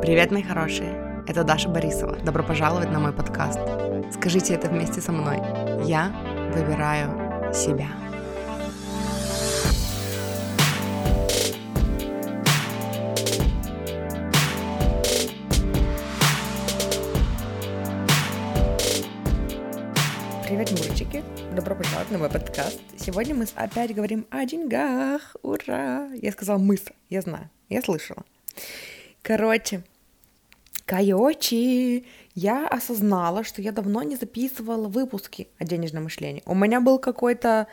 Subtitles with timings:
[0.00, 1.24] Привет, мои хорошие!
[1.26, 2.16] Это Даша Борисова.
[2.18, 3.58] Добро пожаловать на мой подкаст.
[4.14, 5.38] Скажите это вместе со мной.
[5.84, 6.12] Я
[6.54, 7.88] выбираю себя.
[20.44, 21.24] Привет, мурчики!
[21.56, 22.80] Добро пожаловать на мой подкаст.
[22.96, 25.34] Сегодня мы опять говорим о деньгах.
[25.42, 26.08] Ура!
[26.14, 26.92] Я сказала мысль.
[27.10, 27.50] Я знаю.
[27.68, 28.22] Я слышала.
[29.28, 29.82] Короче,
[30.86, 36.42] Кайочи, я осознала, что я давно не записывала выпуски о денежном мышлении.
[36.46, 37.66] У меня был какой-то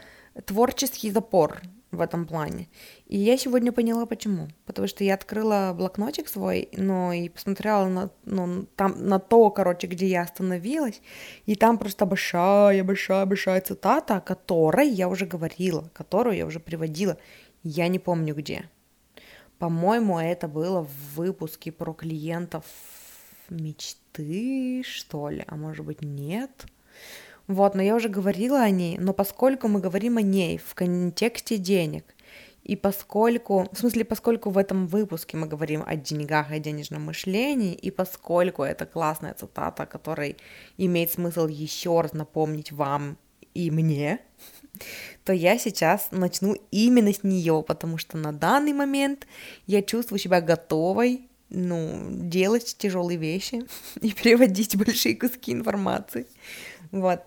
[0.46, 2.68] творческий запор в этом плане.
[3.08, 4.50] И я сегодня поняла, почему.
[4.66, 9.88] Потому что я открыла блокнотик свой, но и посмотрела на, ну, там, на то, короче,
[9.88, 11.02] где я остановилась,
[11.46, 16.60] и там просто большая, большая, большая цитата, о которой я уже говорила, которую я уже
[16.60, 17.16] приводила.
[17.64, 18.70] Я не помню где.
[19.60, 22.66] По-моему, это было в выпуске про клиентов
[23.50, 26.66] мечты, что ли, а может быть нет.
[27.48, 31.58] Вот, но я уже говорила о ней, но поскольку мы говорим о ней в контексте
[31.58, 32.16] денег,
[32.64, 37.76] и поскольку, в смысле, поскольку в этом выпуске мы говорим о деньгах, о денежном мышлении,
[37.76, 40.38] и поскольку это классная цитата, которой
[40.78, 43.18] имеет смысл еще раз напомнить вам
[43.56, 44.20] и мне,
[45.24, 49.26] то я сейчас начну именно с нее, потому что на данный момент
[49.66, 53.66] я чувствую себя готовой, ну, делать тяжелые вещи
[54.02, 56.28] и переводить большие куски информации.
[56.92, 57.22] Вот.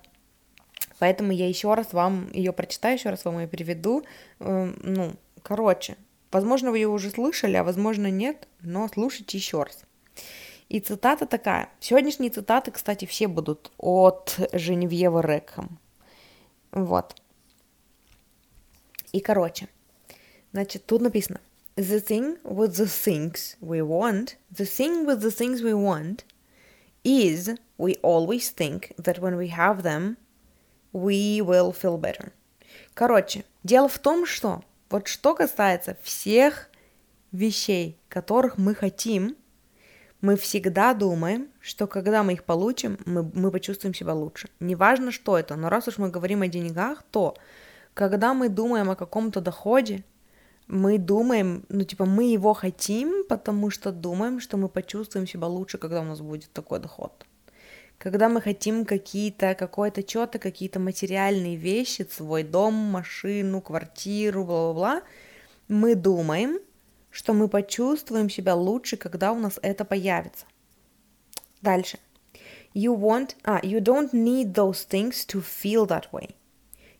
[1.00, 4.04] Поэтому я еще раз вам ее прочитаю, еще раз вам ее переведу.
[4.40, 5.96] Эм, ну, короче,
[6.30, 9.84] возможно, вы ее уже слышали, а возможно нет, но слушайте еще раз.
[10.68, 11.70] И цитата такая.
[11.80, 15.78] Сегодняшние цитаты, кстати, все будут от Женевьевы Рекхам.
[16.72, 17.14] Вот.
[19.12, 19.68] И короче,
[20.52, 21.40] значит, тут написано
[21.76, 26.24] The thing with the things we want, the thing with the things we want
[27.04, 30.16] is we always think that when we have them,
[30.92, 32.32] we will feel better.
[32.94, 36.68] Короче, дело в том, что вот что касается всех
[37.30, 39.36] вещей, которых мы хотим,
[40.20, 44.48] мы всегда думаем, что когда мы их получим, мы, мы почувствуем себя лучше.
[44.60, 47.36] Неважно, что это, но раз уж мы говорим о деньгах, то
[47.94, 50.04] когда мы думаем о каком-то доходе,
[50.66, 55.78] мы думаем, ну, типа, мы его хотим, потому что думаем, что мы почувствуем себя лучше,
[55.78, 57.24] когда у нас будет такой доход.
[57.96, 65.02] Когда мы хотим какие-то, какое-то что-то, какие-то материальные вещи, свой дом, машину, квартиру, бла-бла-бла,
[65.68, 66.60] мы думаем,
[67.18, 70.46] что мы почувствуем себя лучше, когда у нас это появится.
[71.62, 71.98] Дальше.
[72.74, 76.36] You want, ah, you don't need those things to feel that way.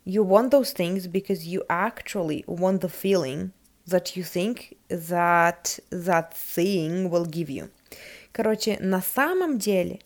[0.04, 3.52] You want those things because you actually want the feeling
[3.86, 7.70] that you think that that thing will give you.
[8.32, 10.00] Короче, на самом деле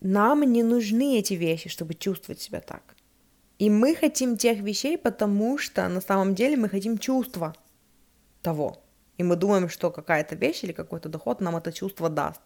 [0.00, 2.94] нам не нужны эти вещи, чтобы чувствовать себя так.
[3.58, 7.56] И мы хотим тех вещей, потому что на самом деле мы хотим чувства
[8.40, 8.83] того.
[9.18, 12.40] И мы думаем, что какая-то вещь или какой-то доход нам это чувство даст.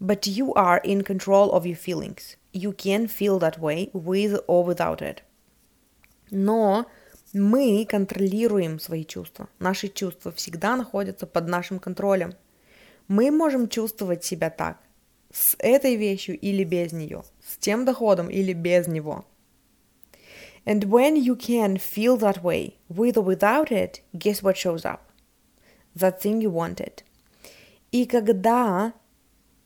[0.00, 2.36] But you are in control of your feelings.
[2.52, 5.22] You can feel that way with or without it.
[6.30, 6.86] Но
[7.32, 9.48] мы контролируем свои чувства.
[9.58, 12.34] Наши чувства всегда находятся под нашим контролем.
[13.08, 14.78] Мы можем чувствовать себя так,
[15.32, 19.24] с этой вещью или без нее, с тем доходом или без него.
[20.64, 25.09] And when you can feel that way, with or without it, guess what shows up?
[25.94, 27.04] That thing you wanted.
[27.90, 28.92] И когда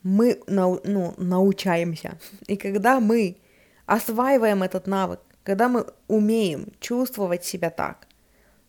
[0.03, 3.39] мы нау, ну, научаемся, и когда мы
[3.87, 8.09] осваиваем этот навык, когда мы умеем чувствовать себя так,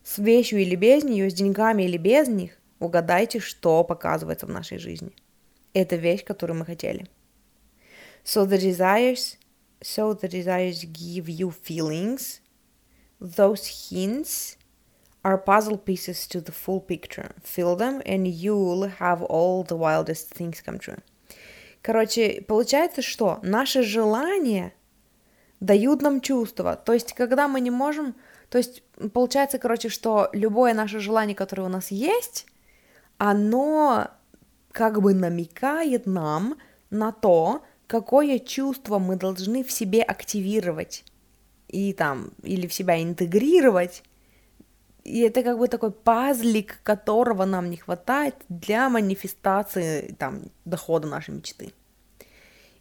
[0.04, 4.78] с вещью или без нее, с деньгами или без них, угадайте, что показывается в нашей
[4.78, 5.12] жизни.
[5.74, 7.08] Это вещь, которую мы хотели.
[8.24, 9.38] So the desires,
[9.82, 12.42] so the desires give you feelings.
[13.20, 14.58] Those hints
[15.25, 17.30] are puzzle pieces to the full picture.
[17.44, 21.01] Fill them, and you'll have all the wildest things come true.
[21.81, 24.72] Короче, получается, что наше желание–
[25.60, 26.75] дают нам чувства.
[26.75, 28.16] То есть, когда мы не можем...
[28.50, 28.83] То есть,
[29.13, 32.45] получается, короче, что любое наше желание, которое у нас есть,
[33.18, 34.07] оно
[34.72, 36.57] как бы намекает нам
[36.89, 41.04] на то, какое чувство мы должны в себе активировать
[41.68, 44.04] и там, или в себя интегрировать.
[45.06, 51.36] И это как бы такой пазлик, которого нам не хватает для манифестации там, дохода нашей
[51.36, 51.74] мечты.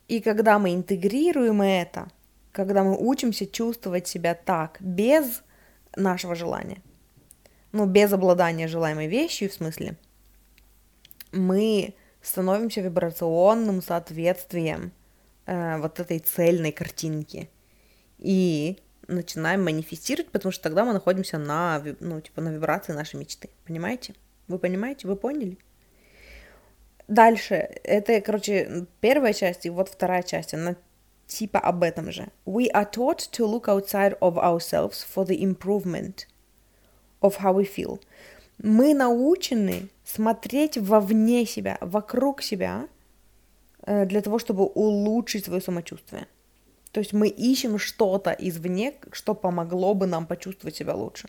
[0.09, 2.09] И когда мы интегрируем это,
[2.51, 5.43] когда мы учимся чувствовать себя так, без
[5.97, 6.81] нашего желания,
[7.73, 9.97] ну, без обладания желаемой вещью, в смысле,
[11.31, 14.93] мы становимся вибрационным соответствием
[15.45, 17.51] э, вот этой цельной картинки.
[18.19, 18.79] И
[19.09, 23.51] начинаем манифестировать, потому что тогда мы находимся на, ну, типа, на вибрации нашей мечты.
[23.67, 24.15] Понимаете?
[24.49, 25.09] Вы понимаете?
[25.09, 25.59] Вы поняли?
[27.09, 27.55] Дальше.
[27.85, 30.55] Это, короче, первая часть, и вот вторая часть.
[30.55, 30.77] Она
[31.27, 32.29] типа об этом же.
[32.47, 36.27] We are taught to look outside of ourselves for the improvement
[37.21, 38.01] of how we feel.
[38.59, 42.89] Мы научены смотреть вовне себя, вокруг себя,
[43.87, 46.27] э, для того, чтобы улучшить свое самочувствие.
[46.95, 51.29] То есть мы ищем что-то извне, что помогло бы нам почувствовать себя лучше.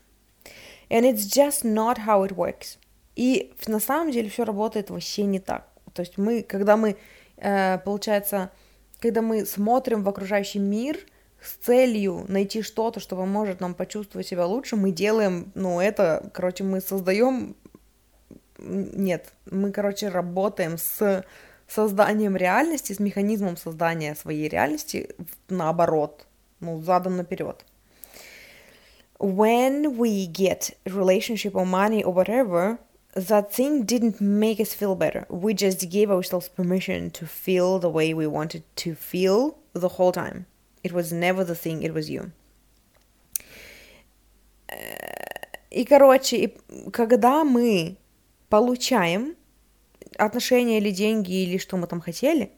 [0.91, 2.77] And it's just not how it works.
[3.15, 5.67] И на самом деле все работает вообще не так.
[5.93, 6.97] То есть мы, когда мы,
[7.37, 8.51] э, получается,
[8.99, 10.99] когда мы смотрим в окружающий мир
[11.41, 16.63] с целью найти что-то, что поможет нам почувствовать себя лучше, мы делаем, ну, это, короче,
[16.63, 17.55] мы создаем...
[18.59, 21.25] Нет, мы, короче, работаем с
[21.67, 25.09] созданием реальности, с механизмом создания своей реальности
[25.49, 26.25] наоборот,
[26.59, 27.65] ну, задом наперед.
[29.19, 32.79] When we get relationship or money or whatever,
[33.15, 35.25] that thing didn't make us feel better.
[35.29, 40.11] We just gave ourselves permission to feel the way we wanted to feel the whole
[40.11, 40.45] time.
[40.83, 42.31] It was never the thing, it was you.
[45.71, 46.53] И, короче,
[46.91, 47.97] когда мы
[48.49, 49.35] получаем
[50.17, 52.51] отношения или деньги, или что мы там хотели,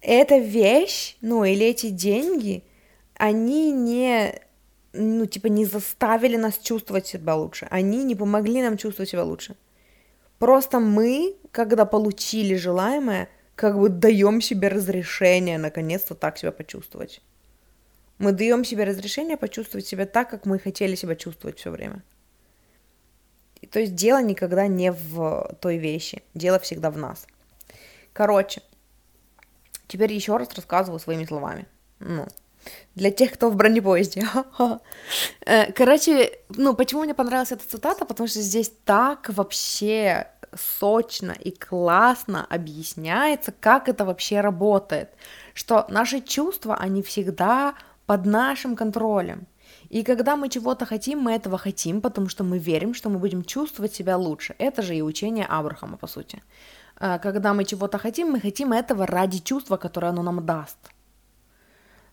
[0.00, 2.64] эта вещь, ну, или эти деньги,
[3.14, 4.40] они не,
[4.92, 9.56] ну, типа, не заставили нас чувствовать себя лучше, они не помогли нам чувствовать себя лучше.
[10.38, 17.22] Просто мы, когда получили желаемое, как бы даем себе разрешение наконец-то так себя почувствовать.
[18.18, 22.02] Мы даем себе разрешение почувствовать себя так, как мы хотели себя чувствовать все время.
[23.70, 27.26] То есть дело никогда не в той вещи, дело всегда в нас.
[28.12, 28.62] Короче,
[29.88, 31.66] теперь еще раз рассказываю своими словами.
[31.98, 32.26] Ну,
[32.94, 34.26] для тех, кто в бронепоезде.
[35.48, 38.04] Э, короче, ну, почему мне понравилась эта цитата?
[38.04, 45.10] Потому что здесь так вообще сочно и классно объясняется, как это вообще работает.
[45.54, 47.74] Что наши чувства, они всегда
[48.06, 49.46] под нашим контролем.
[49.88, 53.44] И когда мы чего-то хотим, мы этого хотим, потому что мы верим, что мы будем
[53.44, 54.54] чувствовать себя лучше.
[54.58, 56.42] Это же и учение Абрахама, по сути.
[56.98, 60.78] А, когда мы чего-то хотим, мы хотим этого ради чувства, которое оно нам даст.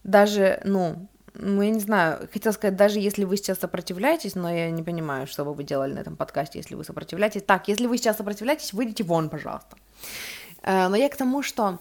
[0.04, 4.69] Даже, ну, ну, я не знаю, хотела сказать, даже если вы сейчас сопротивляетесь, но я
[4.69, 7.44] не понимаю, что бы вы делали на этом подкасте, если вы сопротивляетесь.
[7.44, 9.77] Так, если вы сейчас сопротивляетесь, выйдите вон, пожалуйста.
[10.62, 11.80] А, но я к тому, что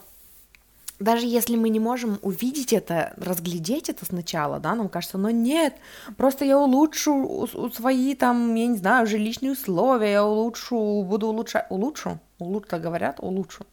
[0.99, 5.75] даже если мы не можем увидеть это, разглядеть это сначала, да, нам кажется, но нет,
[6.17, 12.19] просто я улучшу свои там, я не знаю, жилищные условия, я улучшу, буду улучшать, улучшу,
[12.39, 13.65] улучшу, говорят, улучшу.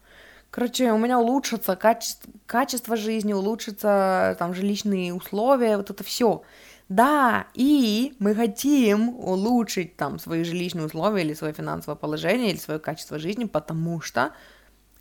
[0.50, 6.42] Короче, у меня улучшится качество, качество жизни, улучшится там жилищные условия, вот это все.
[6.88, 12.80] Да, и мы хотим улучшить там свои жилищные условия или свое финансовое положение или свое
[12.80, 14.32] качество жизни, потому что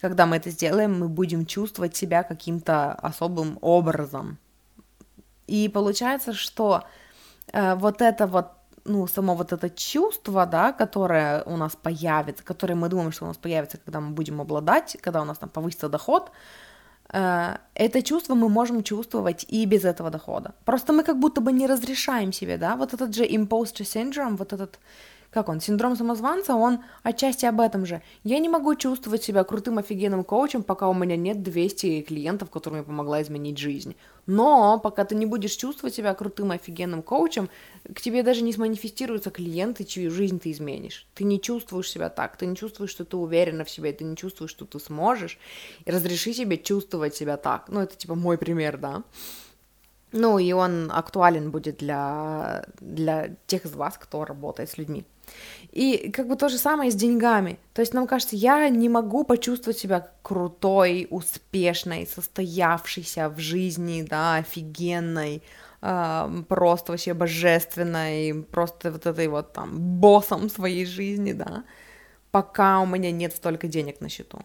[0.02, 4.38] когда мы это сделаем, мы будем чувствовать себя каким-то особым образом.
[5.48, 6.84] И получается, что
[7.52, 8.48] э, вот это вот,
[8.86, 13.28] ну, само вот это чувство, да, которое у нас появится, которое мы думаем, что у
[13.28, 16.32] нас появится, когда мы будем обладать, когда у нас там повысится доход,
[17.12, 20.54] э, это чувство мы можем чувствовать и без этого дохода.
[20.66, 24.54] Просто мы как будто бы не разрешаем себе, да, вот этот же imposter syndrome, вот
[24.54, 24.80] этот
[25.32, 28.02] как он, синдром самозванца, он отчасти об этом же.
[28.24, 32.80] Я не могу чувствовать себя крутым офигенным коучем, пока у меня нет 200 клиентов, которым
[32.80, 33.96] я помогла изменить жизнь.
[34.26, 37.50] Но пока ты не будешь чувствовать себя крутым офигенным коучем,
[37.94, 41.08] к тебе даже не сманифестируются клиенты, чью жизнь ты изменишь.
[41.14, 44.16] Ты не чувствуешь себя так, ты не чувствуешь, что ты уверена в себе, ты не
[44.16, 45.38] чувствуешь, что ты сможешь.
[45.86, 47.70] И разреши себе чувствовать себя так.
[47.70, 49.04] Ну, это типа мой пример, да.
[50.12, 55.06] Ну, и он актуален будет для, для тех из вас, кто работает с людьми.
[55.72, 57.60] И как бы то же самое с деньгами.
[57.74, 64.38] То есть нам кажется, я не могу почувствовать себя крутой, успешной, состоявшейся в жизни, да,
[64.38, 65.44] офигенной,
[65.82, 71.64] э, просто вообще божественной, просто вот этой вот там боссом своей жизни, да,
[72.32, 74.40] пока у меня нет столько денег на счету.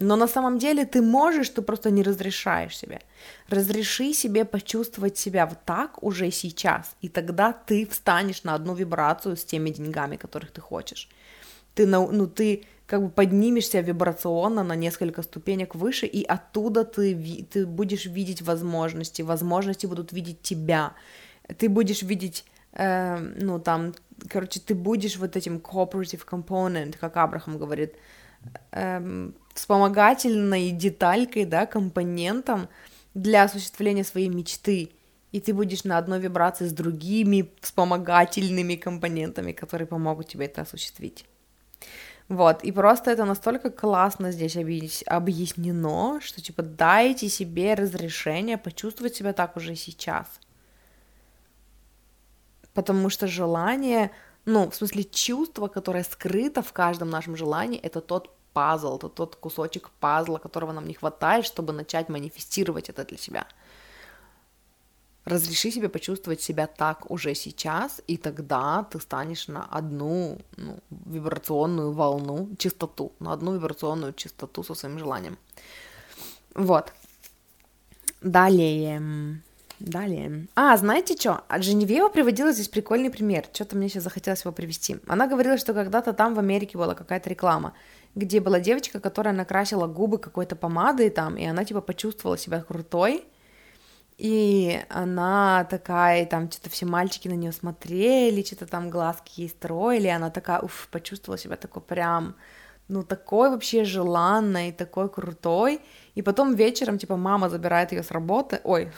[0.00, 3.00] Но на самом деле ты можешь, ты просто не разрешаешь себе.
[3.50, 9.36] Разреши себе почувствовать себя вот так уже сейчас, и тогда ты встанешь на одну вибрацию
[9.36, 11.08] с теми деньгами, которых ты хочешь.
[11.74, 17.66] Ты, ну, ты как бы поднимешься вибрационно на несколько ступенек выше, и оттуда ты, ты
[17.66, 20.94] будешь видеть возможности, возможности будут видеть тебя,
[21.58, 23.94] ты будешь видеть, э, ну, там,
[24.28, 27.94] короче, ты будешь вот этим cooperative component, как Абрахам говорит,
[28.72, 32.68] эм, вспомогательной деталькой, да, компонентом
[33.12, 34.90] для осуществления своей мечты.
[35.32, 41.26] И ты будешь на одной вибрации с другими вспомогательными компонентами, которые помогут тебе это осуществить.
[42.28, 44.56] Вот, и просто это настолько классно здесь
[45.06, 50.26] объяснено, что, типа, дайте себе разрешение почувствовать себя так уже сейчас.
[52.72, 54.10] Потому что желание,
[54.46, 59.36] ну, в смысле, чувство, которое скрыто в каждом нашем желании, это тот пазл, это тот
[59.36, 63.46] кусочек пазла, которого нам не хватает, чтобы начать манифестировать это для себя.
[65.24, 71.92] Разреши себе почувствовать себя так уже сейчас, и тогда ты станешь на одну ну, вибрационную
[71.92, 75.38] волну, частоту, на одну вибрационную частоту со своим желанием.
[76.54, 76.92] Вот.
[78.22, 79.42] Далее.
[79.80, 80.46] Далее.
[80.54, 81.42] А, знаете что?
[81.48, 83.46] От Женевьева приводила здесь прикольный пример.
[83.50, 84.98] Что-то мне сейчас захотелось его привести.
[85.06, 87.72] Она говорила, что когда-то там в Америке была какая-то реклама,
[88.14, 93.24] где была девочка, которая накрасила губы какой-то помадой там, и она типа почувствовала себя крутой,
[94.18, 100.08] и она такая, там что-то все мальчики на нее смотрели, что-то там глазки ей строили,
[100.08, 102.36] она такая, уф, почувствовала себя такой прям,
[102.88, 105.80] ну, такой вообще желанной, такой крутой.
[106.14, 108.92] И потом вечером, типа, мама забирает ее с работы, ой,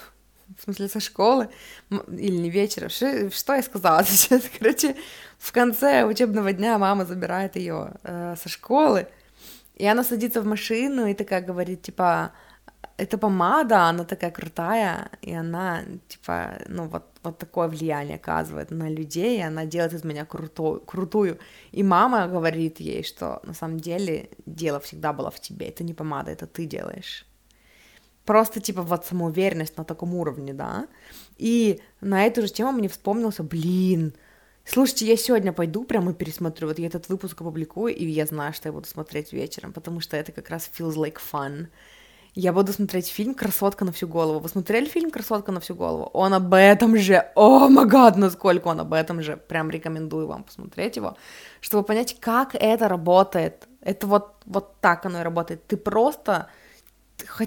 [0.59, 1.49] в смысле, со школы,
[1.91, 4.97] или не вечером, что, что я сказала сейчас, короче,
[5.39, 9.09] в конце учебного дня мама забирает ее э, со школы,
[9.77, 12.33] и она садится в машину и такая говорит, типа,
[12.97, 18.89] эта помада, она такая крутая, и она, типа, ну, вот, вот такое влияние оказывает на
[18.89, 21.39] людей, и она делает из меня крутой, крутую.
[21.73, 25.95] И мама говорит ей, что на самом деле дело всегда было в тебе, это не
[25.95, 27.27] помада, это ты делаешь.
[28.25, 30.87] Просто, типа, вот самоуверенность на таком уровне, да.
[31.39, 34.15] И на эту же тему мне вспомнился, блин,
[34.65, 36.69] Слушайте, я сегодня пойду прямо и пересмотрю.
[36.69, 40.17] Вот я этот выпуск опубликую, и я знаю, что я буду смотреть вечером, потому что
[40.17, 41.67] это как раз feels like fun
[42.35, 44.39] я буду смотреть фильм «Красотка на всю голову».
[44.39, 46.11] Вы смотрели фильм «Красотка на всю голову»?
[46.15, 47.27] Он об этом же.
[47.35, 49.37] О, магад, насколько он об этом же.
[49.37, 51.17] Прям рекомендую вам посмотреть его,
[51.61, 53.69] чтобы понять, как это работает.
[53.83, 55.67] Это вот, вот так оно и работает.
[55.67, 56.47] Ты просто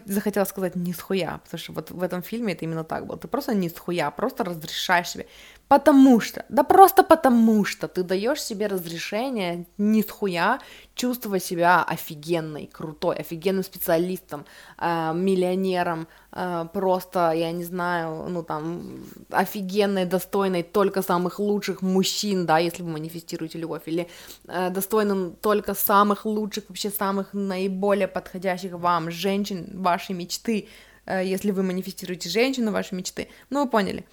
[0.05, 3.17] захотела сказать не схуя, потому что вот в этом фильме это именно так было.
[3.17, 5.27] Ты просто не схуя, просто разрешаешь себе
[5.67, 10.59] Потому что, да просто потому что ты даешь себе разрешение ни с хуя
[10.93, 14.45] чувствовать себя офигенной, крутой, офигенным специалистом,
[14.77, 22.45] э, миллионером, э, просто, я не знаю, ну там, офигенной, достойной только самых лучших мужчин,
[22.45, 24.07] да, если вы манифестируете любовь, или
[24.47, 30.67] э, достойным только самых лучших, вообще самых наиболее подходящих вам женщин вашей мечты,
[31.07, 34.05] э, если вы манифестируете женщину вашей мечты, ну вы поняли.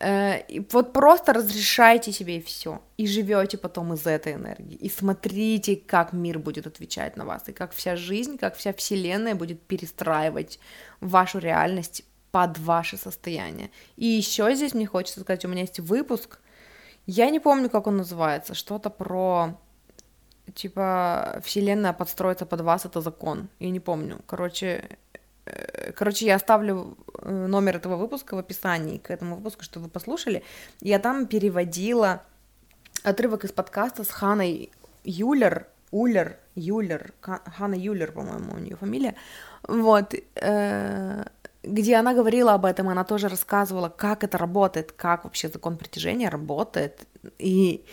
[0.00, 4.76] Э, вот просто разрешайте себе все и живете потом из этой энергии.
[4.76, 9.34] И смотрите, как мир будет отвечать на вас, и как вся жизнь, как вся вселенная
[9.34, 10.60] будет перестраивать
[11.00, 13.70] вашу реальность под ваше состояние.
[13.96, 16.38] И еще здесь мне хочется сказать, у меня есть выпуск,
[17.06, 19.58] я не помню, как он называется, что-то про
[20.54, 23.48] типа вселенная подстроится под вас, это закон.
[23.58, 24.20] Я не помню.
[24.26, 24.98] Короче,
[25.94, 30.42] короче, я оставлю э, номер этого выпуска в описании к этому выпуску, чтобы вы послушали.
[30.80, 32.22] Я там переводила
[33.02, 34.70] отрывок из подкаста с Ханой
[35.04, 39.14] Юлер, Улер, Юлер, Хана Юлер, по-моему, у нее фамилия,
[39.66, 41.24] вот, э,
[41.62, 46.28] где она говорила об этом, она тоже рассказывала, как это работает, как вообще закон притяжения
[46.28, 47.06] работает,
[47.38, 47.84] и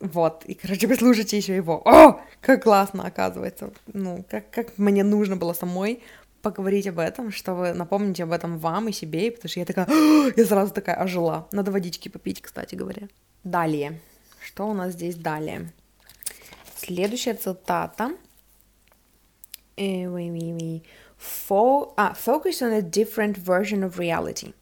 [0.00, 1.82] вот, и, короче, послушайте еще его.
[1.84, 3.70] О, как классно, оказывается.
[3.92, 6.02] Ну, как, как мне нужно было самой
[6.42, 9.86] поговорить об этом, чтобы напомнить об этом вам и себе, потому что я такая,
[10.36, 11.48] я сразу такая ожила.
[11.52, 13.08] Надо водички попить, кстати говоря.
[13.44, 14.00] Далее.
[14.44, 15.72] Что у нас здесь далее?
[16.76, 18.12] Следующая цитата.
[19.76, 20.82] Fo-
[21.96, 24.54] ah, focus on a different version of reality.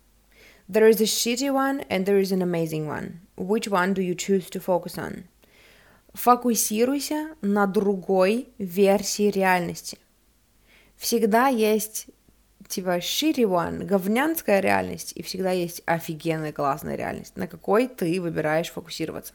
[0.68, 3.20] There is a shitty one and there is an amazing one.
[3.37, 5.25] Which one do you choose to focus on?
[6.14, 9.99] Фокусируйся на другой версии реальности
[10.98, 12.08] всегда есть
[12.68, 18.70] типа shitty one, говнянская реальность, и всегда есть офигенная классная реальность, на какой ты выбираешь
[18.70, 19.32] фокусироваться.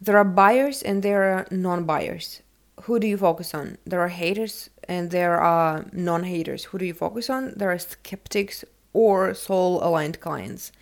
[0.00, 2.42] There are buyers and there are non-buyers.
[2.86, 3.78] Who do you focus on?
[3.86, 6.66] There are haters and there are non-haters.
[6.66, 7.54] Who do you focus on?
[7.56, 10.72] There are skeptics or soul-aligned clients.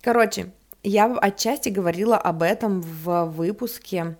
[0.00, 0.52] Короче,
[0.82, 4.16] я отчасти говорила об этом в выпуске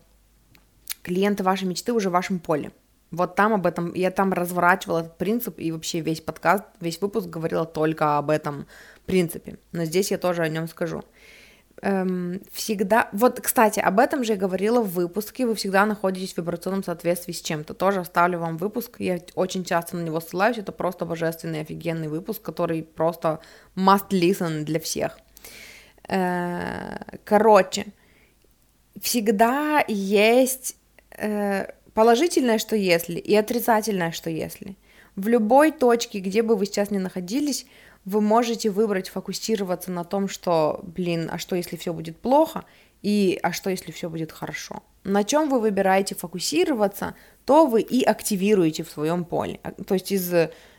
[1.02, 2.72] «Клиенты вашей мечты уже в вашем поле».
[3.10, 7.28] Вот там об этом, я там разворачивала этот принцип, и вообще весь подкаст, весь выпуск
[7.28, 8.66] говорила только об этом
[9.06, 9.58] принципе.
[9.72, 11.02] Но здесь я тоже о нем скажу.
[11.82, 13.08] эм, всегда...
[13.12, 15.46] Вот, кстати, об этом же я говорила в выпуске.
[15.46, 17.74] Вы всегда находитесь в вибрационном соответствии с чем-то.
[17.74, 18.96] Тоже оставлю вам выпуск.
[18.98, 20.58] Я очень часто на него ссылаюсь.
[20.58, 23.40] Это просто божественный, офигенный выпуск, который просто
[23.76, 25.18] must listen для всех.
[26.08, 27.86] Э, короче,
[29.00, 30.76] всегда есть
[31.10, 31.66] э,
[31.96, 34.76] положительное, что если, и отрицательное, что если.
[35.16, 37.64] В любой точке, где бы вы сейчас ни находились,
[38.04, 42.64] вы можете выбрать фокусироваться на том, что, блин, а что если все будет плохо,
[43.00, 44.82] и а что если все будет хорошо.
[45.04, 47.14] На чем вы выбираете фокусироваться,
[47.46, 49.58] то вы и активируете в своем поле.
[49.62, 50.30] А, то есть из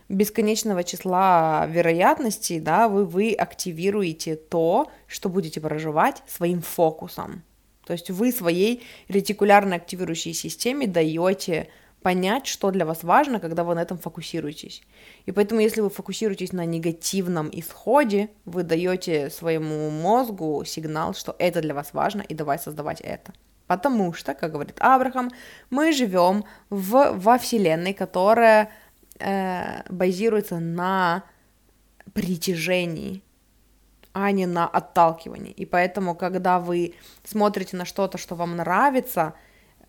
[0.09, 7.41] бесконечного числа вероятностей, да, вы, вы активируете то, что будете проживать своим фокусом.
[7.87, 11.69] То есть вы своей ретикулярно активирующей системе даете
[12.01, 14.83] понять, что для вас важно, когда вы на этом фокусируетесь.
[15.25, 21.61] И поэтому, если вы фокусируетесь на негативном исходе, вы даете своему мозгу сигнал, что это
[21.61, 23.33] для вас важно, и давай создавать это.
[23.67, 25.31] Потому что, как говорит Абрахам,
[25.69, 28.69] мы живем в, во Вселенной, которая
[29.19, 31.23] э, базируется на
[32.13, 33.23] притяжении,
[34.19, 35.51] а не на отталкивании.
[35.51, 39.35] И поэтому, когда вы смотрите на что-то, что вам нравится,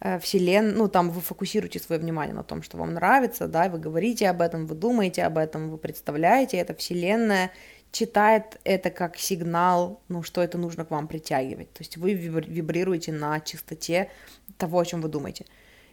[0.00, 3.78] э, Вселенная, ну, там вы фокусируете свое внимание на том, что вам нравится, да, вы
[3.78, 7.52] говорите об этом, вы думаете об этом, вы представляете это, Вселенная
[7.90, 11.72] читает это как сигнал, ну, что это нужно к вам притягивать.
[11.72, 14.10] То есть вы вибрируете на частоте
[14.58, 15.46] того, о чем вы думаете.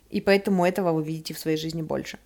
[0.10, 2.20] И поэтому этого вы видите в своей жизни больше.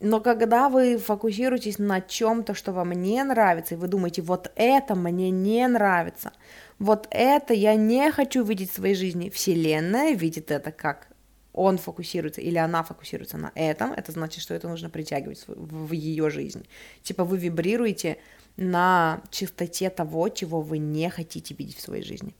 [0.00, 4.94] Но когда вы фокусируетесь на чем-то, что вам не нравится, и вы думаете, вот это
[4.94, 6.32] мне не нравится,
[6.78, 11.08] вот это я не хочу видеть в своей жизни, Вселенная видит это как
[11.54, 16.28] он фокусируется или она фокусируется на этом, это значит, что это нужно притягивать в, ее
[16.28, 16.66] жизнь.
[17.02, 18.18] Типа вы вибрируете
[18.56, 22.34] на чистоте того, чего вы не хотите видеть в своей жизни.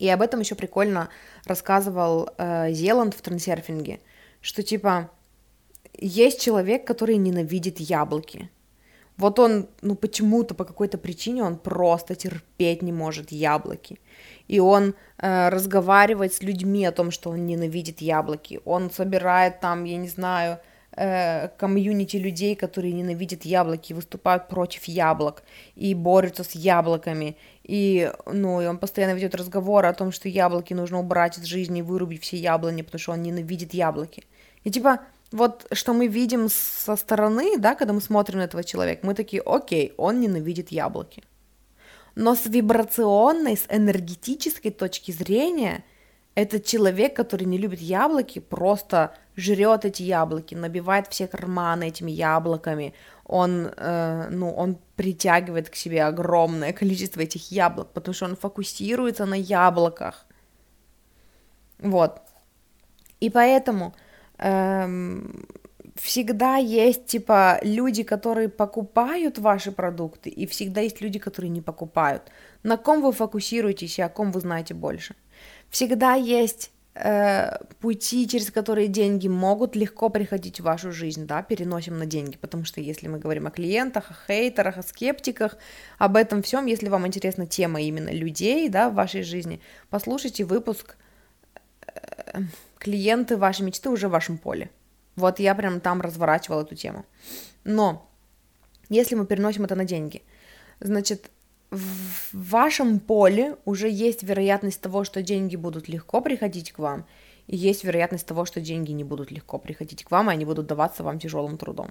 [0.00, 1.08] И об этом еще прикольно
[1.44, 4.00] рассказывал э, Зеланд в трансерфинге,
[4.40, 5.10] что типа
[5.98, 8.50] есть человек, который ненавидит яблоки.
[9.18, 13.98] Вот он, ну почему-то, по какой-то причине он просто терпеть не может яблоки.
[14.46, 18.60] И он э, разговаривает с людьми о том, что он ненавидит яблоки.
[18.64, 20.60] Он собирает там, я не знаю,
[20.96, 25.42] э, комьюнити людей, которые ненавидят яблоки, выступают против яблок
[25.74, 27.36] и борются с яблоками.
[27.64, 31.82] И, ну, и он постоянно ведет разговоры о том, что яблоки нужно убрать из жизни,
[31.82, 34.22] вырубить все яблони, потому что он ненавидит яблоки.
[34.62, 39.06] И типа, вот что мы видим со стороны, да, когда мы смотрим на этого человека,
[39.06, 41.22] мы такие, окей, он ненавидит яблоки.
[42.14, 45.84] Но с вибрационной, с энергетической точки зрения,
[46.34, 52.94] этот человек, который не любит яблоки, просто жрет эти яблоки, набивает все карманы этими яблоками,
[53.24, 59.26] он, э, ну, он притягивает к себе огромное количество этих яблок, потому что он фокусируется
[59.26, 60.26] на яблоках.
[61.78, 62.20] Вот.
[63.20, 63.94] И поэтому
[64.38, 65.46] эм,
[65.96, 72.22] всегда есть, типа, люди, которые покупают ваши продукты, и всегда есть люди, которые не покупают.
[72.62, 75.14] На ком вы фокусируетесь и о ком вы знаете больше.
[75.70, 81.98] Всегда есть э, пути, через которые деньги могут легко приходить в вашу жизнь, да, переносим
[81.98, 85.56] на деньги, потому что если мы говорим о клиентах, о хейтерах, о скептиках,
[85.98, 90.96] об этом всем, если вам интересна тема именно людей, да, в вашей жизни, послушайте выпуск
[91.86, 92.40] э,
[92.78, 94.70] клиенты вашей мечты уже в вашем поле.
[95.16, 97.04] Вот я прям там разворачивала эту тему.
[97.64, 98.08] Но
[98.88, 100.22] если мы переносим это на деньги,
[100.80, 101.30] значит,
[101.70, 107.04] в вашем поле уже есть вероятность того, что деньги будут легко приходить к вам,
[107.46, 110.66] и есть вероятность того, что деньги не будут легко приходить к вам, и они будут
[110.66, 111.90] даваться вам тяжелым трудом.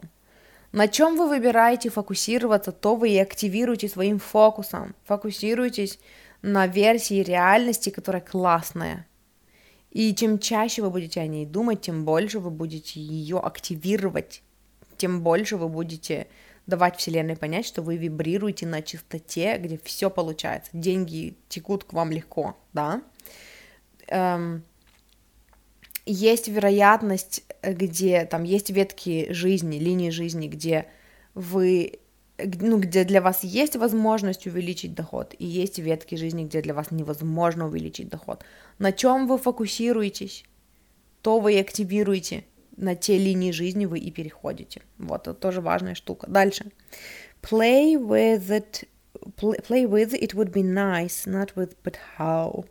[0.71, 4.95] На чем вы выбираете фокусироваться, то вы и активируете своим фокусом.
[5.05, 5.99] Фокусируйтесь
[6.41, 9.07] на версии реальности, которая классная,
[9.97, 14.43] и чем чаще вы будете о ней думать, тем больше вы будете ее активировать,
[14.95, 16.27] тем больше вы будете
[16.67, 20.69] давать Вселенной понять, что вы вибрируете на чистоте, где все получается.
[20.71, 23.01] Деньги текут к вам легко, да.
[24.09, 24.63] Эм,
[26.05, 30.85] есть вероятность, где там есть ветки жизни, линии жизни, где
[31.33, 32.01] вы
[32.37, 36.91] ну, где для вас есть возможность увеличить доход, и есть ветки жизни, где для вас
[36.91, 38.43] невозможно увеличить доход.
[38.79, 40.43] На чем вы фокусируетесь,
[41.21, 42.45] то вы и активируете,
[42.75, 44.81] на те линии жизни вы и переходите.
[44.99, 46.27] Вот, это тоже важная штука.
[46.29, 46.71] Дальше.
[47.41, 48.87] Play with it,
[49.35, 52.65] play with it would be nice, not with but how.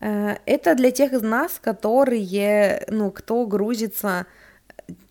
[0.00, 4.26] Э, это для тех из нас, которые, ну, кто грузится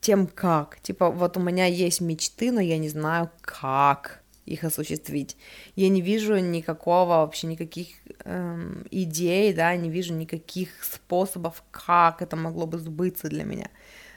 [0.02, 0.80] тем как.
[0.82, 4.22] Типа, вот у меня есть мечты, но я не знаю как.
[4.46, 5.38] их осуществить.
[5.76, 7.88] Я не вижу никакого, вообще никаких
[8.26, 13.70] эм, идей, да, не вижу никаких способов, как это могло бы сбыться для меня.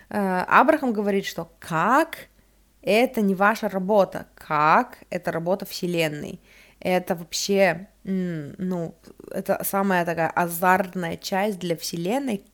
[0.09, 2.29] Э, Абрахам говорит, что как
[2.83, 6.41] это не ваша работа, как это работа Вселенной.
[6.81, 8.95] Это вообще, ну,
[9.31, 12.45] это самая такая азартная часть для Вселенной,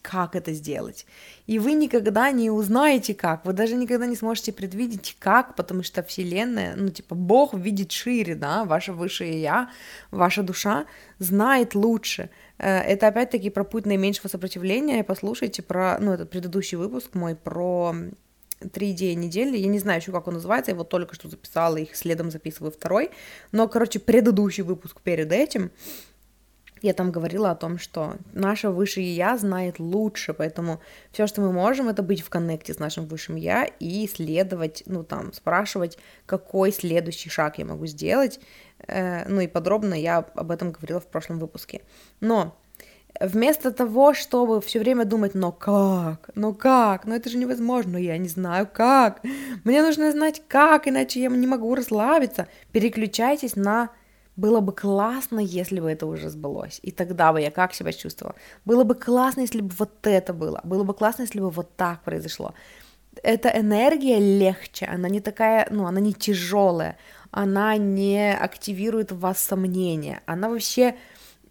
[0.00, 1.06] как это сделать.
[1.46, 6.02] И вы никогда не узнаете как, вы даже никогда не сможете предвидеть как, потому что
[6.04, 9.70] Вселенная, ну, типа, Бог видит шире, да, ваше высшее Я,
[10.10, 10.86] ваша душа
[11.18, 12.30] знает лучше.
[12.58, 15.02] Э, это опять-таки про путь наименьшего сопротивления.
[15.02, 17.94] Послушайте про, ну, этот предыдущий выпуск мой про
[18.72, 19.56] три идеи недели.
[19.56, 22.72] Я не знаю еще, как он называется, я вот только что записала их, следом записываю
[22.72, 23.10] второй.
[23.52, 25.70] Но, короче, предыдущий выпуск перед этим,
[26.84, 30.80] я там говорила о том, что наше высшее я знает лучше, поэтому
[31.12, 35.02] все, что мы можем, это быть в коннекте с нашим высшим я и исследовать, ну
[35.02, 35.96] там, спрашивать,
[36.26, 38.38] какой следующий шаг я могу сделать.
[38.86, 41.80] Э, ну и подробно я об этом говорила в прошлом выпуске.
[42.20, 42.54] Но
[43.20, 48.18] Вместо того, чтобы все время думать, но как, но как, но это же невозможно, я
[48.18, 49.22] не знаю как,
[49.62, 53.90] мне нужно знать как, иначе я не могу расслабиться, переключайтесь на
[54.36, 56.80] было бы классно, если бы это уже сбылось.
[56.82, 58.34] И тогда бы я как себя чувствовала?
[58.64, 60.60] Было бы классно, если бы вот это было.
[60.64, 62.52] Было бы классно, если бы вот так произошло.
[63.22, 66.96] Эта энергия легче, она не такая, ну, она не тяжелая,
[67.30, 70.96] она не активирует в вас сомнения, она вообще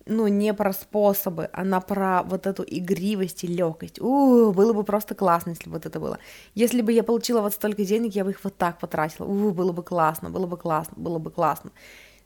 [0.05, 3.99] ну, не про способы, она про вот эту игривость и легкость.
[3.99, 6.19] У, было бы просто классно, если бы вот это было.
[6.55, 9.25] Если бы я получила вот столько денег, я бы их вот так потратила.
[9.25, 11.71] У, было бы классно, было бы классно, было бы классно.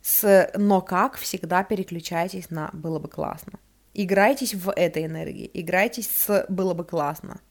[0.02, 3.60] С «но как» всегда переключайтесь на «было бы классно».
[3.94, 7.42] Играйтесь в этой энергии, играйтесь с «было бы классно»,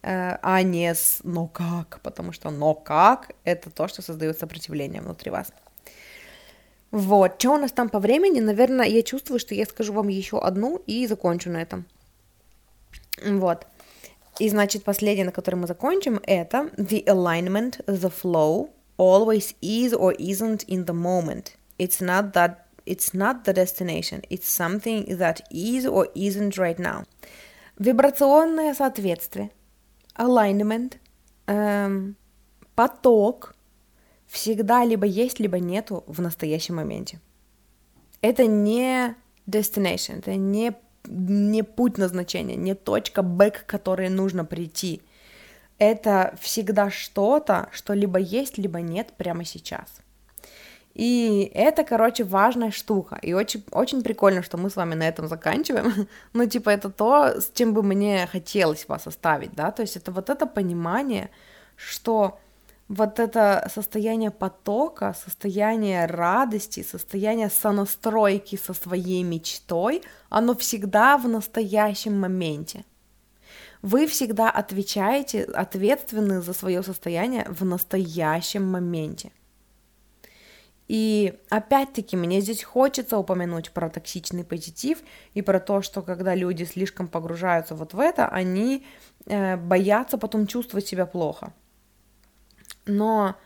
[0.00, 5.02] э, а не с «но как», потому что «но как»— это то, что создает сопротивление
[5.02, 5.52] внутри вас.
[6.92, 8.40] Вот, что у нас там по времени?
[8.40, 11.86] Наверное, я чувствую, что я скажу вам еще одну и закончу на этом.
[13.24, 13.66] Вот.
[14.38, 20.14] И значит, последнее, на котором мы закончим, это the alignment, the flow, always is or
[20.18, 21.56] isn't in the moment.
[21.78, 27.04] It's not that it's not the destination, it's something that is or isn't right now.
[27.78, 29.50] Вибрационное соответствие,
[30.16, 30.98] alignment,
[31.46, 32.16] эм,
[32.74, 33.54] поток,
[34.32, 37.20] всегда либо есть, либо нету в настоящем моменте.
[38.22, 39.14] Это не
[39.46, 40.72] destination, это не,
[41.04, 45.02] не путь назначения, не точка Б, к которой нужно прийти.
[45.78, 50.00] Это всегда что-то, что либо есть, либо нет прямо сейчас.
[50.94, 53.18] И это, короче, важная штука.
[53.20, 56.08] И очень, очень прикольно, что мы с вами на этом заканчиваем.
[56.32, 59.72] ну, типа, это то, с чем бы мне хотелось вас оставить, да.
[59.72, 61.28] То есть это вот это понимание,
[61.76, 62.38] что
[62.92, 72.20] вот это состояние потока, состояние радости, состояние сонастройки со своей мечтой, оно всегда в настоящем
[72.20, 72.84] моменте.
[73.80, 79.32] Вы всегда отвечаете, ответственны за свое состояние в настоящем моменте.
[80.86, 84.98] И опять-таки мне здесь хочется упомянуть про токсичный позитив
[85.32, 88.84] и про то, что когда люди слишком погружаются вот в это, они
[89.24, 91.54] э, боятся потом чувствовать себя плохо.
[92.86, 93.36] Но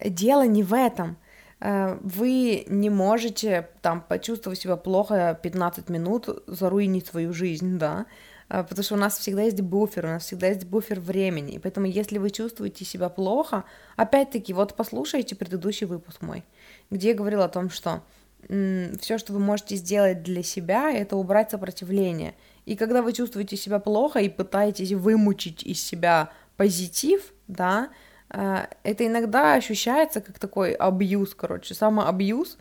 [0.00, 1.16] дело не в этом.
[1.60, 8.06] Э, вы не можете там почувствовать себя плохо 15 минут, заруинить свою жизнь, да,
[8.48, 11.58] э, потому что у нас всегда есть буфер, у нас всегда есть буфер времени, и
[11.58, 13.64] поэтому если вы чувствуете себя плохо,
[13.96, 16.44] опять-таки, вот послушайте предыдущий выпуск мой,
[16.90, 18.02] где я говорила о том, что
[18.48, 22.34] все, что вы можете сделать для себя, это убрать сопротивление.
[22.64, 27.88] И когда вы чувствуете себя плохо и пытаетесь вымучить из себя позитив, да,
[28.28, 32.58] это иногда ощущается как такой абьюз, короче, самоабьюз,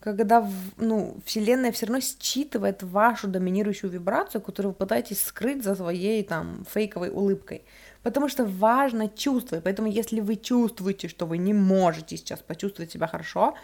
[0.00, 6.22] когда ну, Вселенная все равно считывает вашу доминирующую вибрацию, которую вы пытаетесь скрыть за своей
[6.22, 7.64] там фейковой улыбкой.
[8.02, 9.64] Потому что важно чувствовать.
[9.64, 13.54] Поэтому если вы чувствуете, что вы не можете сейчас почувствовать себя хорошо,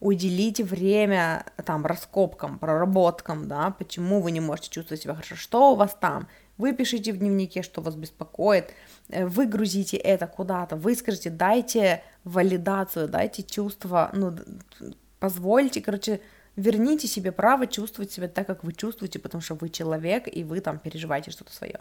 [0.00, 5.76] уделите время там раскопкам, проработкам, да, почему вы не можете чувствовать себя хорошо, что у
[5.76, 8.72] вас там, Выпишите в дневнике, что вас беспокоит,
[9.08, 14.36] э, выгрузите это куда-то, выскажите, дайте валидацию, дайте чувство, ну,
[15.18, 16.20] позвольте, короче,
[16.56, 20.60] верните себе право чувствовать себя так, как вы чувствуете, потому что вы человек, и вы
[20.60, 21.80] там переживаете что-то свое.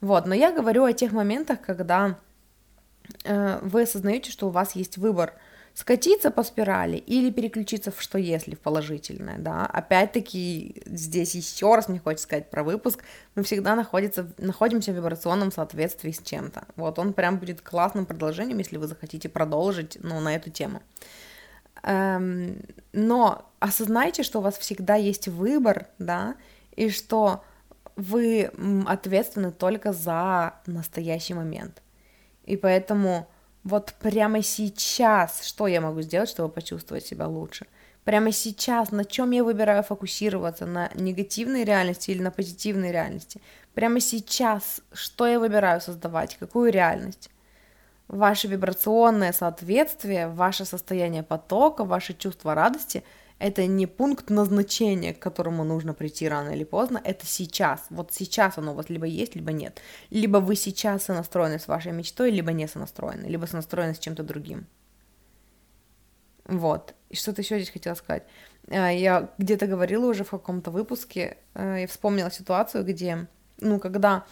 [0.00, 2.18] Вот, но я говорю о тех моментах, когда
[3.24, 5.34] э, вы осознаете, что у вас есть выбор–
[5.74, 9.66] скатиться по спирали или переключиться в что если, в положительное, да.
[9.66, 13.02] Опять-таки, здесь еще раз мне хочется сказать про выпуск,
[13.34, 16.66] мы всегда находится, находимся в вибрационном соответствии с чем-то.
[16.76, 20.82] Вот он прям будет классным продолжением, если вы захотите продолжить, ну, на эту тему.
[21.82, 22.58] Эм,
[22.92, 26.36] но осознайте, что у вас всегда есть выбор, да,
[26.76, 27.42] и что
[27.96, 28.50] вы
[28.86, 31.82] ответственны только за настоящий момент.
[32.44, 33.28] И поэтому
[33.64, 37.66] вот прямо сейчас, что я могу сделать, чтобы почувствовать себя лучше?
[38.04, 43.40] Прямо сейчас, на чем я выбираю фокусироваться, на негативной реальности или на позитивной реальности?
[43.74, 47.30] Прямо сейчас, что я выбираю создавать, какую реальность?
[48.08, 53.04] Ваше вибрационное соответствие, ваше состояние потока, ваше чувство радости–
[53.42, 57.86] это не пункт назначения, к которому нужно прийти рано или поздно, это сейчас.
[57.90, 59.80] Вот сейчас оно у вас либо есть, либо нет.
[60.10, 64.66] Либо вы сейчас сонастроены с вашей мечтой, либо не сонастроены, либо сонастроены с чем-то другим.
[66.44, 66.94] Вот.
[67.10, 68.22] И что-то еще здесь хотела сказать.
[68.68, 73.26] А, я где-то говорила уже в каком-то выпуске, а, я вспомнила ситуацию, где,
[73.60, 74.24] ну, когда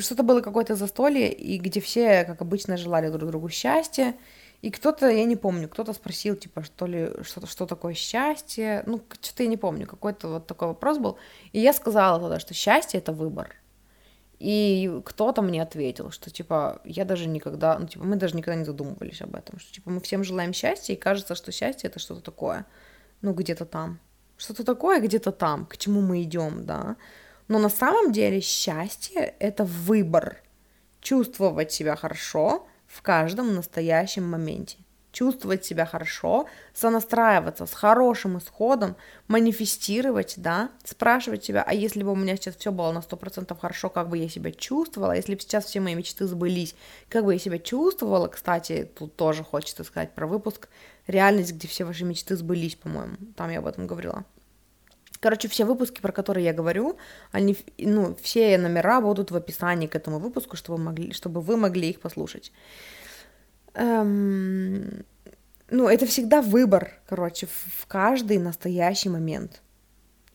[0.00, 4.14] что-то было какое-то застолье, и где все, как обычно, желали друг другу счастья,
[4.60, 8.82] и кто-то, я не помню, кто-то спросил, типа, что ли, что, что такое счастье.
[8.86, 11.16] Ну, что-то я не помню, какой-то вот такой вопрос был.
[11.52, 13.54] И я сказала тогда, что счастье— это выбор.
[14.40, 18.64] И кто-то мне ответил, что, типа, я даже никогда, ну, типа, мы даже никогда не
[18.64, 22.20] задумывались об этом, что, типа, мы всем желаем счастья, и кажется, что счастье— это что-то
[22.20, 22.66] такое,
[23.20, 24.00] ну, где-то там.
[24.36, 26.96] Что-то такое где-то там, к чему мы идем, да.
[27.46, 30.42] Но на самом деле счастье— это выбор.
[31.00, 34.78] Чувствовать себя хорошо— в каждом настоящем моменте.
[35.10, 38.94] Чувствовать себя хорошо, сонастраиваться с хорошим исходом,
[39.26, 43.88] манифестировать, да, спрашивать себя, а если бы у меня сейчас все было на 100% хорошо,
[43.88, 46.74] как бы я себя чувствовала, если бы сейчас все мои мечты сбылись,
[47.08, 50.68] как бы я себя чувствовала, кстати, тут тоже хочется сказать про выпуск
[51.06, 54.24] «Реальность, где все ваши мечты сбылись», по-моему, там я об этом говорила.
[55.20, 56.96] Короче, все выпуски, про которые я говорю,
[57.32, 61.90] они, ну, все номера будут в описании к этому выпуску, чтобы, могли, чтобы вы могли
[61.90, 62.52] их послушать.
[63.74, 65.04] Эм,
[65.70, 69.62] ну, это всегда выбор, короче, в, каждый настоящий момент.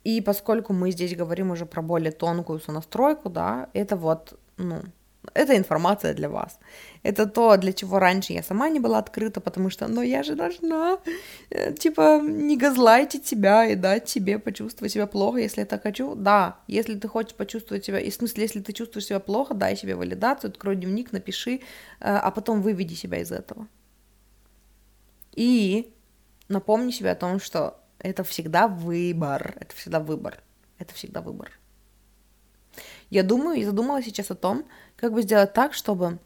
[0.03, 4.81] И поскольку мы здесь говорим уже про более тонкую сонастройку, да, это вот, ну,
[5.33, 6.59] это информация для вас.
[7.03, 10.35] Это то, для чего раньше я сама не была открыта, потому что, но я же
[10.35, 10.99] должна,
[11.49, 16.15] э, типа, не газлайтить себя и дать себе почувствовать себя плохо, если я так хочу.
[16.15, 19.75] Да, если ты хочешь почувствовать себя, и в смысле, если ты чувствуешь себя плохо, дай
[19.75, 21.59] себе валидацию, открой дневник, напиши, э,
[21.99, 23.67] а потом выведи себя из этого.
[25.35, 25.93] И
[26.47, 30.43] напомни себе о том, что это всегда выбор, это всегда выбор,
[30.77, 31.51] это всегда выбор.
[33.13, 36.17] Я думаю и задумалась сейчас о том, как бы сделать так, чтобы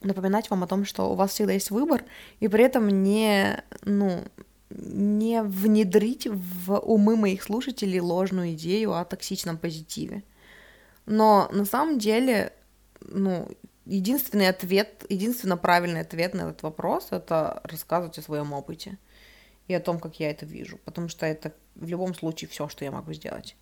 [0.00, 2.02] напоминать вам о том, что у вас всегда есть выбор,
[2.40, 4.24] и при этом не, ну,
[4.70, 10.24] не внедрить в умы моих слушателей ложную идею о токсичном позитиве.
[11.06, 12.52] Но на самом деле,
[13.02, 13.48] ну,
[13.86, 18.98] единственный ответ, единственно правильный ответ на этот вопрос— это рассказывать о своем опыте
[19.68, 22.84] и о том, как я это вижу, потому что это в любом случае все, что
[22.84, 23.54] я могу сделать.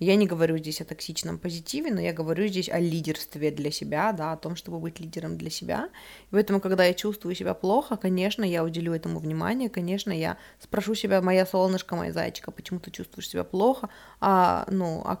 [0.00, 4.12] Я не говорю здесь о токсичном позитиве, но я говорю здесь о лидерстве для себя,
[4.12, 5.88] да, о том, чтобы быть лидером для себя.
[6.30, 10.94] И поэтому, когда я чувствую себя плохо, конечно, я уделю этому внимание, конечно, я спрошу
[10.94, 13.88] себя, моя солнышко, моя зайчика, почему ты чувствуешь себя плохо,
[14.20, 15.20] а, ну, а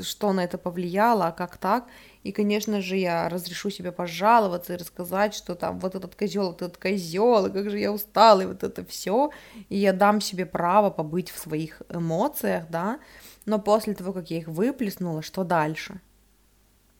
[0.00, 1.86] что на это повлияло, а как так.
[2.22, 6.76] И, конечно же, я разрешу себе пожаловаться и рассказать, что там вот этот козел, этот
[6.76, 9.30] козел, и как же я устала, и вот это все.
[9.68, 13.00] И я дам себе право побыть в своих эмоциях, да,
[13.48, 16.00] но после того, как я их выплеснула, что дальше?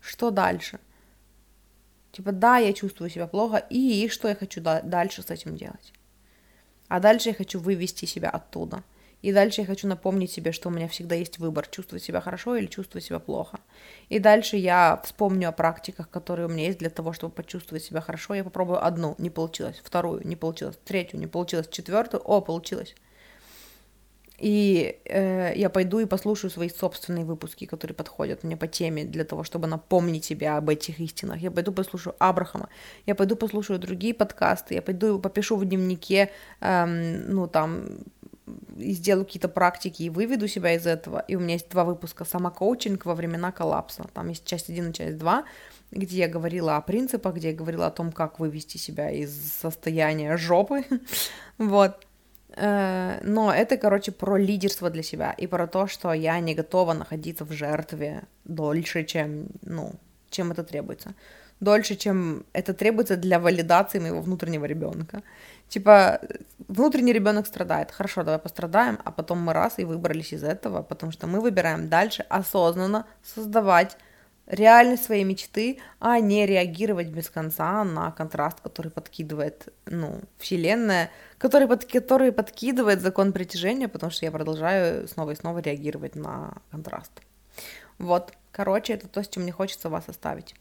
[0.00, 0.80] Что дальше?
[2.10, 5.92] Типа, да, я чувствую себя плохо, и что я хочу дальше с этим делать?
[6.88, 8.82] А дальше я хочу вывести себя оттуда.
[9.20, 12.56] И дальше я хочу напомнить себе, что у меня всегда есть выбор, чувствовать себя хорошо
[12.56, 13.60] или чувствовать себя плохо.
[14.08, 18.00] И дальше я вспомню о практиках, которые у меня есть для того, чтобы почувствовать себя
[18.00, 18.32] хорошо.
[18.32, 22.94] Я попробую одну, не получилось, вторую, не получилось, третью, не получилось, четвертую, о, получилось.
[24.38, 29.24] И э, я пойду и послушаю свои собственные выпуски, которые подходят мне по теме, для
[29.24, 31.40] того, чтобы напомнить себе об этих истинах.
[31.40, 32.68] Я пойду послушаю Абрахама,
[33.06, 37.98] я пойду послушаю другие подкасты, я пойду попишу в дневнике, эм, ну там,
[38.76, 41.24] и сделаю какие-то практики и выведу себя из этого.
[41.28, 44.06] И у меня есть два выпуска «Самокоучинг во времена коллапса».
[44.14, 45.44] Там есть часть 1 и часть 2,
[45.90, 50.36] где я говорила о принципах, где я говорила о том, как вывести себя из состояния
[50.36, 50.84] жопы.
[51.58, 52.07] вот.
[52.58, 56.92] Э, но это, короче, про лидерство для себя и про то, что я не готова
[56.92, 59.92] находиться в жертве дольше, чем, ну,
[60.30, 61.14] чем это требуется.
[61.60, 65.22] Дольше, чем это требуется для валидации моего внутреннего ребенка.
[65.68, 66.20] Типа,
[66.68, 67.90] внутренний ребенок страдает.
[67.90, 71.88] Хорошо, давай пострадаем, а потом мы раз и выбрались из этого, потому что мы выбираем
[71.88, 73.96] дальше осознанно создавать
[74.46, 81.66] реальность своей мечты, а не реагировать без конца на контраст, который подкидывает, ну, вселенная, который,
[81.68, 87.12] под, который подкидывает закон притяжения, потому что я продолжаю снова и снова реагировать на контраст.
[87.98, 90.54] Вот, короче, это то, с чем мне хочется вас оставить.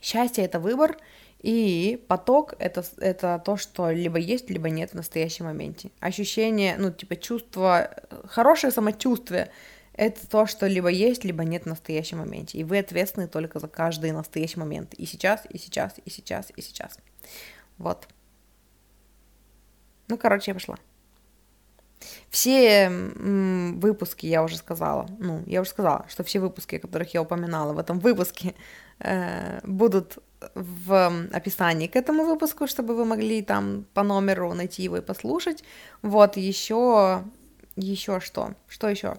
[0.00, 0.98] Счастье— это выбор,
[1.40, 5.90] и поток это,— это то, что либо есть, либо нет в настоящем моменте.
[6.00, 7.90] Ощущение, ну, типа чувство,
[8.26, 9.50] хорошее самочувствие—
[9.94, 12.58] это то, что либо есть, либо нет в настоящем моменте.
[12.58, 14.94] И вы ответственны только за каждый настоящий момент.
[14.94, 16.98] И сейчас, и сейчас, и сейчас, и сейчас.
[17.78, 18.08] Вот.
[20.12, 20.76] Ну, короче, я пошла.
[22.28, 27.22] Все выпуски я уже сказала, ну, я уже сказала, что все выпуски, о которых я
[27.22, 28.54] упоминала в этом выпуске,
[28.98, 30.18] э, будут
[30.54, 35.64] в описании к этому выпуску, чтобы вы могли там по номеру найти его и послушать.
[36.02, 37.22] Вот, еще,
[37.76, 38.54] еще что?
[38.68, 39.16] Что еще?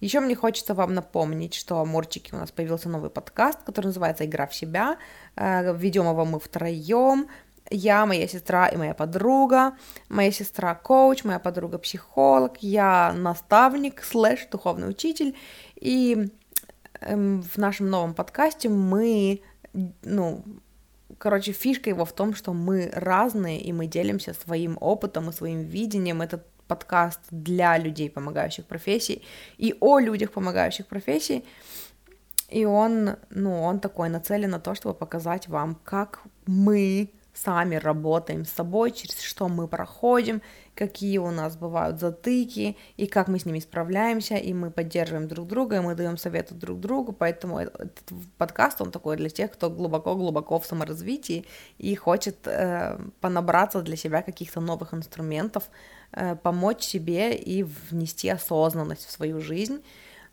[0.00, 4.48] Еще мне хочется вам напомнить, что, Мурчики, у нас появился новый подкаст, который называется «Игра
[4.48, 4.96] в себя».
[5.36, 7.28] Э, ведем его мы втроем
[7.70, 9.76] я, моя сестра и моя подруга.
[10.08, 15.36] Моя сестра коуч, моя подруга психолог, я наставник, слэш духовный учитель.
[15.76, 16.30] И
[17.00, 19.42] эм, в нашем новом подкасте мы,
[20.02, 20.44] ну,
[21.18, 25.62] короче, фишка его в том, что мы разные, и мы делимся своим опытом и своим
[25.62, 26.22] видением.
[26.22, 29.22] Этот подкаст для людей, помогающих профессий,
[29.58, 31.44] и о людях, помогающих профессий.
[32.48, 38.44] И он, ну, он такой нацелен на то, чтобы показать вам, как мы сами работаем
[38.44, 40.42] с собой, через что мы проходим,
[40.74, 45.46] какие у нас бывают затыки, и как мы с ними справляемся, и мы поддерживаем друг
[45.46, 48.04] друга, и мы даем советы друг другу, поэтому этот
[48.38, 51.46] подкаст, он такой для тех, кто глубоко-глубоко в саморазвитии
[51.78, 55.70] и хочет э, понабраться для себя каких-то новых инструментов,
[56.12, 59.82] э, помочь себе и внести осознанность в свою жизнь,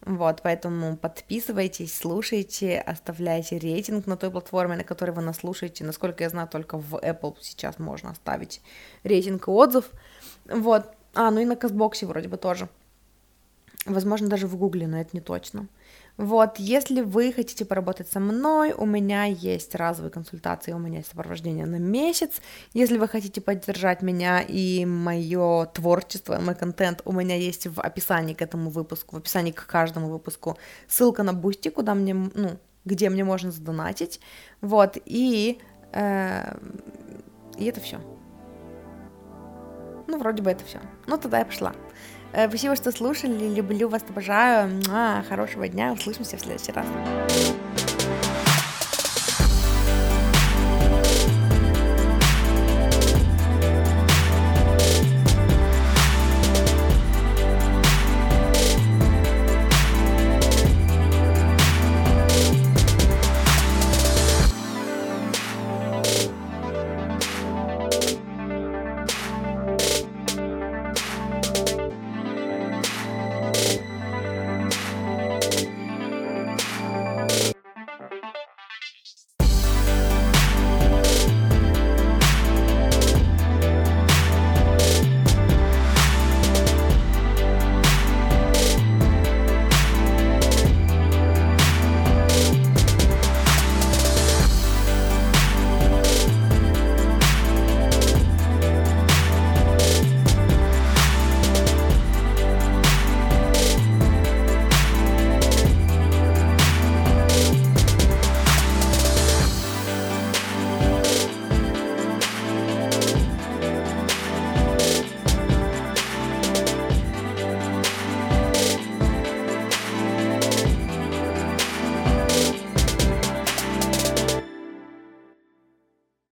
[0.09, 5.83] вот, поэтому подписывайтесь, слушайте, оставляйте рейтинг на той платформе, на которой вы нас слушаете.
[5.83, 8.59] Насколько я знаю, только в Apple сейчас можно оставить
[9.03, 9.85] рейтинг и отзыв.
[10.45, 10.89] Вот.
[11.13, 12.69] А, ну и на Кастбоксе вроде бы тоже.
[13.85, 15.67] Возможно, даже в Гугле, но это не точно.
[16.17, 21.09] Вот, если вы хотите поработать со мной, у меня есть разовые консультации, у меня есть
[21.11, 22.41] сопровождение на месяц.
[22.73, 28.33] Если вы хотите поддержать меня и мое творчество, мой контент, у меня есть в описании
[28.33, 30.57] к этому выпуску, в описании к каждому выпуску
[30.89, 34.19] ссылка на Boosty, куда мне, ну, где мне можно задонатить.
[34.59, 35.57] Вот, и,
[35.93, 36.57] э,
[37.57, 37.97] и это все.
[40.07, 40.81] Ну, вроде бы это все.
[41.07, 41.73] Ну, тогда я пошла.
[42.33, 43.53] Э, спасибо, что слушали.
[43.53, 44.81] Люблю вас, обожаю.
[45.27, 45.93] Хорошего дня.
[45.93, 46.85] Услышимся в следующий раз.